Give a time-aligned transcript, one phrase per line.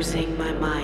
[0.00, 0.79] losing my mind.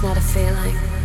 [0.00, 0.99] It's not a feeling.